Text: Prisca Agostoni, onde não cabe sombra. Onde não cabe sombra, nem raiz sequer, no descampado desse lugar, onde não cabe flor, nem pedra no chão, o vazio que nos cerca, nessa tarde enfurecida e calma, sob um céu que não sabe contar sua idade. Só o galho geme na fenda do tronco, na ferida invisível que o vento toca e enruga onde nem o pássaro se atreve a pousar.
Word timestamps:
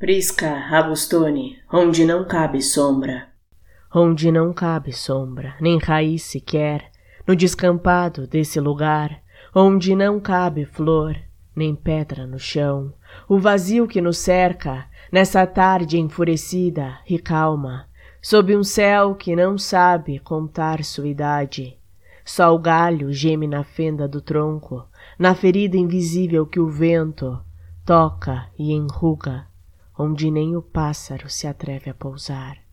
Prisca 0.00 0.64
Agostoni, 0.70 1.58
onde 1.70 2.06
não 2.06 2.24
cabe 2.24 2.62
sombra. 2.62 3.28
Onde 3.94 4.32
não 4.32 4.50
cabe 4.50 4.94
sombra, 4.94 5.54
nem 5.60 5.76
raiz 5.76 6.22
sequer, 6.22 6.90
no 7.26 7.36
descampado 7.36 8.26
desse 8.26 8.58
lugar, 8.58 9.22
onde 9.54 9.94
não 9.94 10.18
cabe 10.18 10.64
flor, 10.64 11.14
nem 11.54 11.74
pedra 11.74 12.26
no 12.26 12.38
chão, 12.38 12.94
o 13.28 13.38
vazio 13.38 13.86
que 13.86 14.00
nos 14.00 14.16
cerca, 14.16 14.86
nessa 15.12 15.46
tarde 15.46 16.00
enfurecida 16.00 16.96
e 17.06 17.18
calma, 17.18 17.86
sob 18.22 18.56
um 18.56 18.64
céu 18.64 19.14
que 19.14 19.36
não 19.36 19.58
sabe 19.58 20.18
contar 20.18 20.82
sua 20.82 21.08
idade. 21.08 21.76
Só 22.24 22.54
o 22.54 22.58
galho 22.58 23.12
geme 23.12 23.46
na 23.46 23.64
fenda 23.64 24.08
do 24.08 24.22
tronco, 24.22 24.82
na 25.18 25.34
ferida 25.34 25.76
invisível 25.76 26.46
que 26.46 26.58
o 26.58 26.70
vento 26.70 27.38
toca 27.84 28.46
e 28.58 28.72
enruga 28.72 29.49
onde 30.02 30.30
nem 30.30 30.56
o 30.56 30.62
pássaro 30.62 31.28
se 31.28 31.46
atreve 31.46 31.90
a 31.90 31.94
pousar. 31.94 32.69